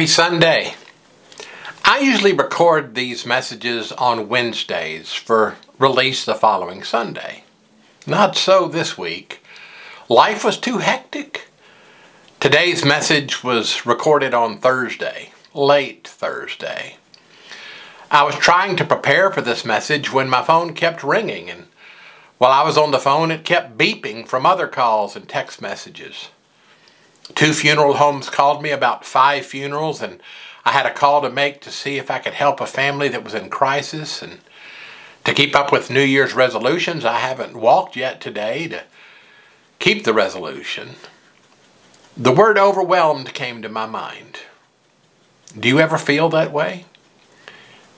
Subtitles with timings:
[0.00, 0.74] Happy Sunday.
[1.84, 7.44] I usually record these messages on Wednesdays for release the following Sunday.
[8.06, 9.44] Not so this week.
[10.08, 11.48] Life was too hectic.
[12.40, 16.96] Today's message was recorded on Thursday, late Thursday.
[18.10, 21.66] I was trying to prepare for this message when my phone kept ringing, and
[22.38, 26.30] while I was on the phone, it kept beeping from other calls and text messages.
[27.34, 30.20] Two funeral homes called me about five funerals, and
[30.64, 33.24] I had a call to make to see if I could help a family that
[33.24, 34.22] was in crisis.
[34.22, 34.40] And
[35.24, 38.82] to keep up with New Year's resolutions, I haven't walked yet today to
[39.78, 40.96] keep the resolution.
[42.16, 44.40] The word overwhelmed came to my mind.
[45.58, 46.84] Do you ever feel that way?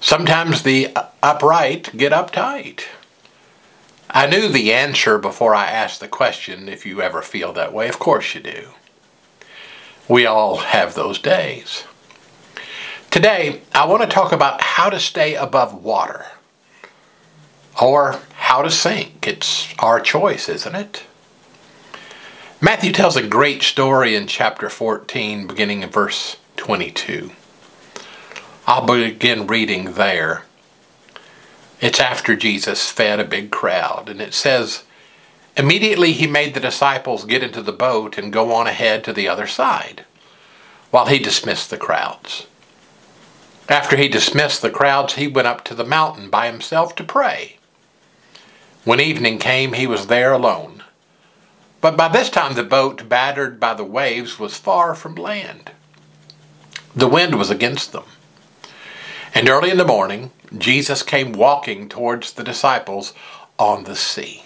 [0.00, 2.82] Sometimes the upright get uptight.
[4.10, 7.88] I knew the answer before I asked the question if you ever feel that way.
[7.88, 8.68] Of course you do.
[10.10, 11.84] We all have those days.
[13.12, 16.26] Today, I want to talk about how to stay above water
[17.80, 19.28] or how to sink.
[19.28, 21.04] It's our choice, isn't it?
[22.60, 27.30] Matthew tells a great story in chapter 14, beginning in verse 22.
[28.66, 30.42] I'll begin reading there.
[31.80, 34.82] It's after Jesus fed a big crowd, and it says,
[35.56, 39.28] Immediately he made the disciples get into the boat and go on ahead to the
[39.28, 40.04] other side,
[40.90, 42.46] while he dismissed the crowds.
[43.68, 47.56] After he dismissed the crowds, he went up to the mountain by himself to pray.
[48.84, 50.82] When evening came, he was there alone.
[51.80, 55.70] But by this time the boat, battered by the waves, was far from land.
[56.94, 58.04] The wind was against them.
[59.34, 63.14] And early in the morning, Jesus came walking towards the disciples
[63.58, 64.42] on the sea.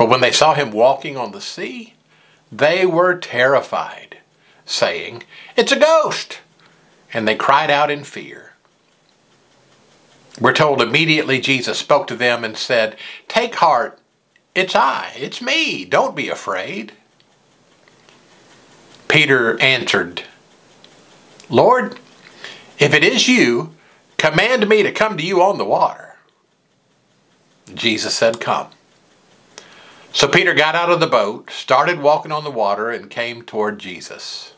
[0.00, 1.92] But when they saw him walking on the sea,
[2.50, 4.16] they were terrified,
[4.64, 5.24] saying,
[5.58, 6.38] It's a ghost!
[7.12, 8.54] And they cried out in fear.
[10.40, 12.96] We're told immediately Jesus spoke to them and said,
[13.28, 13.98] Take heart,
[14.54, 16.92] it's I, it's me, don't be afraid.
[19.06, 20.22] Peter answered,
[21.50, 21.98] Lord,
[22.78, 23.74] if it is you,
[24.16, 26.16] command me to come to you on the water.
[27.74, 28.68] Jesus said, Come.
[30.12, 33.78] So Peter got out of the boat, started walking on the water, and came toward
[33.78, 34.54] Jesus.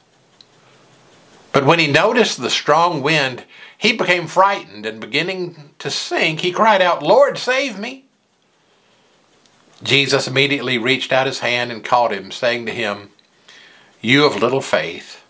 [1.53, 3.45] But when he noticed the strong wind,
[3.77, 8.07] he became frightened, and beginning to sink, he cried out, Lord, save me.
[9.83, 13.11] Jesus immediately reached out his hand and caught him, saying to him,
[14.01, 15.23] You of little faith,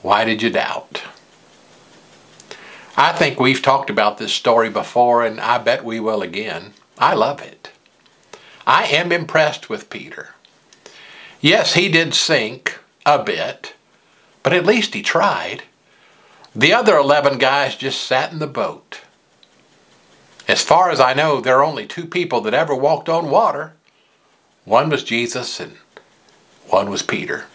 [0.00, 1.02] why did you doubt?
[2.96, 6.74] I think we've talked about this story before, and I bet we will again.
[6.98, 7.70] I love it.
[8.66, 10.30] I am impressed with Peter.
[11.40, 13.74] Yes, he did sink a bit,
[14.42, 15.64] but at least he tried.
[16.54, 19.00] The other 11 guys just sat in the boat.
[20.46, 23.72] As far as I know, there are only two people that ever walked on water.
[24.64, 25.76] One was Jesus and
[26.68, 27.46] one was Peter.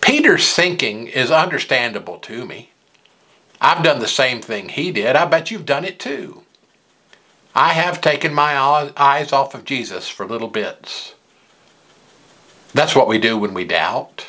[0.00, 2.70] Peter's sinking is understandable to me.
[3.60, 5.16] I've done the same thing he did.
[5.16, 6.42] I bet you've done it too.
[7.54, 8.56] I have taken my
[8.96, 11.14] eyes off of Jesus for little bits.
[12.72, 14.26] That's what we do when we doubt.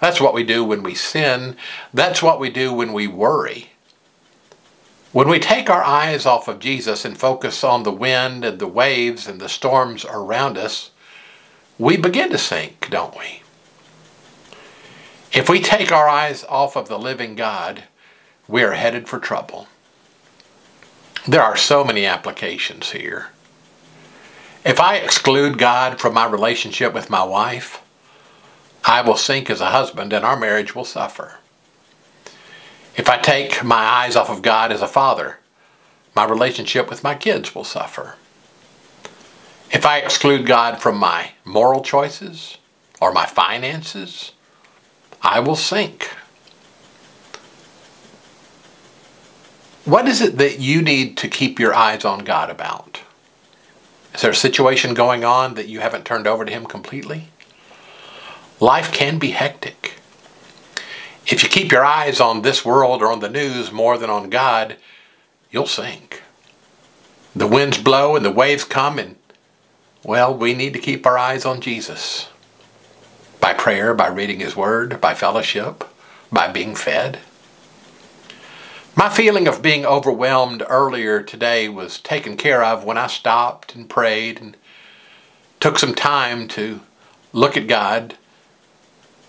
[0.00, 1.56] That's what we do when we sin.
[1.94, 3.70] That's what we do when we worry.
[5.12, 8.66] When we take our eyes off of Jesus and focus on the wind and the
[8.66, 10.90] waves and the storms around us,
[11.78, 13.42] we begin to sink, don't we?
[15.32, 17.84] If we take our eyes off of the living God,
[18.48, 19.68] we are headed for trouble.
[21.28, 23.28] There are so many applications here.
[24.64, 27.82] If I exclude God from my relationship with my wife,
[28.84, 31.38] I will sink as a husband and our marriage will suffer.
[32.96, 35.38] If I take my eyes off of God as a father,
[36.14, 38.14] my relationship with my kids will suffer.
[39.72, 42.58] If I exclude God from my moral choices
[43.00, 44.30] or my finances,
[45.22, 46.08] I will sink.
[49.86, 53.02] What is it that you need to keep your eyes on God about?
[54.12, 57.28] Is there a situation going on that you haven't turned over to Him completely?
[58.58, 59.92] Life can be hectic.
[61.28, 64.28] If you keep your eyes on this world or on the news more than on
[64.28, 64.76] God,
[65.52, 66.20] you'll sink.
[67.36, 69.14] The winds blow and the waves come and,
[70.02, 72.28] well, we need to keep our eyes on Jesus.
[73.40, 75.84] By prayer, by reading His Word, by fellowship,
[76.32, 77.20] by being fed.
[78.98, 83.90] My feeling of being overwhelmed earlier today was taken care of when I stopped and
[83.90, 84.56] prayed and
[85.60, 86.80] took some time to
[87.34, 88.16] look at God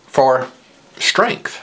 [0.06, 0.48] for
[0.98, 1.62] strength.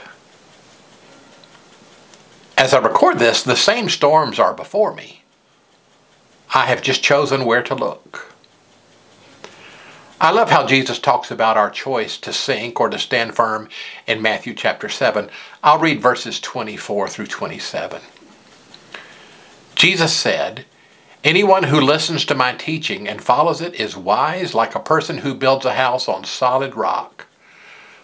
[2.55, 5.23] As I record this, the same storms are before me.
[6.53, 8.34] I have just chosen where to look.
[10.19, 13.67] I love how Jesus talks about our choice to sink or to stand firm
[14.07, 15.29] in Matthew chapter 7.
[15.61, 18.01] I'll read verses 24 through 27.
[19.75, 20.65] Jesus said,
[21.21, 25.33] Anyone who listens to my teaching and follows it is wise like a person who
[25.35, 27.27] builds a house on solid rock.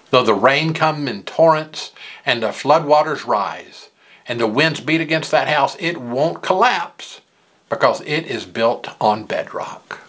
[0.10, 1.94] Though the rain come in torrents
[2.26, 3.90] and the floodwaters rise,
[4.28, 7.22] and the winds beat against that house, it won't collapse
[7.70, 10.02] because it is built on bedrock.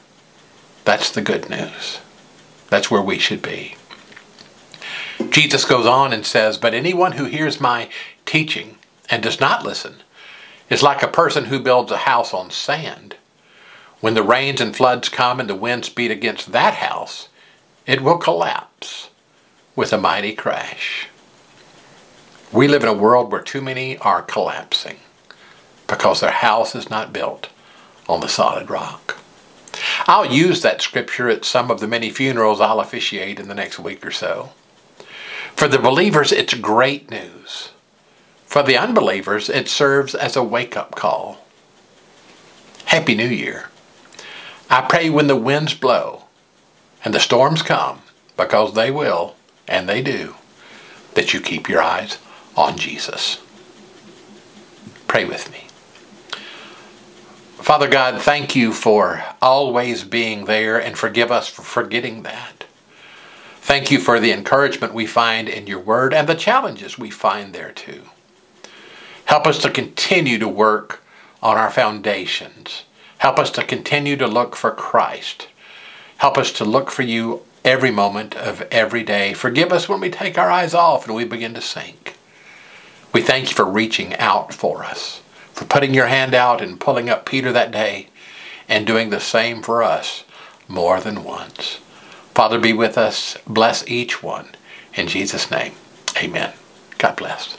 [0.84, 2.00] That's the good news.
[2.69, 3.76] That's where we should be.
[5.31, 7.88] Jesus goes on and says, But anyone who hears my
[8.26, 8.76] teaching
[9.08, 9.96] and does not listen
[10.69, 13.17] is like a person who builds a house on sand.
[14.00, 17.29] When the rains and floods come and the winds beat against that house,
[17.87, 19.11] it will collapse
[19.76, 21.08] with a mighty crash.
[22.52, 24.96] We live in a world where too many are collapsing
[25.87, 27.49] because their house is not built
[28.08, 29.21] on the solid rock.
[30.06, 33.78] I'll use that scripture at some of the many funerals I'll officiate in the next
[33.78, 34.50] week or so.
[35.54, 37.70] For the believers, it's great news.
[38.46, 41.44] For the unbelievers, it serves as a wake up call.
[42.87, 43.70] Happy New Year.
[44.69, 46.25] I pray when the winds blow
[47.05, 48.00] and the storms come,
[48.37, 49.34] because they will,
[49.66, 50.34] and they do,
[51.14, 52.19] that you keep your eyes
[52.56, 53.38] on Jesus.
[55.08, 55.66] Pray with me.
[57.54, 62.64] Father God, thank you for always being there and forgive us for forgetting that.
[63.56, 67.54] Thank you for the encouragement we find in your word and the challenges we find
[67.54, 68.02] there too.
[69.26, 71.02] Help us to continue to work
[71.43, 72.84] on our foundations.
[73.19, 75.46] Help us to continue to look for Christ.
[76.19, 79.32] Help us to look for you every moment of every day.
[79.32, 82.16] Forgive us when we take our eyes off and we begin to sink.
[83.12, 85.22] We thank you for reaching out for us,
[85.52, 88.08] for putting your hand out and pulling up Peter that day
[88.69, 90.25] and doing the same for us
[90.69, 91.78] more than once.
[92.34, 93.37] Father, be with us.
[93.46, 94.49] Bless each one.
[94.94, 95.72] In Jesus' name,
[96.22, 96.52] amen.
[96.99, 97.56] God bless.